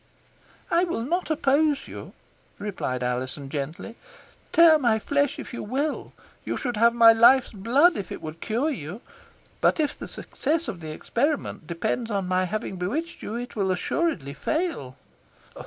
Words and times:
"I 0.71 0.83
will 0.83 1.03
not 1.03 1.29
oppose 1.29 1.87
you," 1.87 2.13
replied 2.57 3.03
Alizon, 3.03 3.49
gently; 3.49 3.97
"tear 4.51 4.79
my 4.79 4.97
flesh 4.97 5.37
if 5.37 5.53
you 5.53 5.61
will. 5.61 6.11
You 6.43 6.57
should 6.57 6.75
have 6.75 6.95
my 6.95 7.13
life's 7.13 7.51
blood 7.51 7.95
if 7.95 8.11
it 8.11 8.19
would 8.19 8.41
cure 8.41 8.71
you; 8.71 9.01
but 9.61 9.79
if 9.79 9.95
the 9.95 10.07
success 10.07 10.67
of 10.67 10.79
the 10.79 10.89
experiment 10.91 11.67
depends 11.67 12.09
on 12.09 12.27
my 12.27 12.45
having 12.45 12.77
bewitched 12.77 13.21
you, 13.21 13.35
it 13.35 13.55
will 13.55 13.69
assuredly 13.71 14.33
fail." 14.33 14.97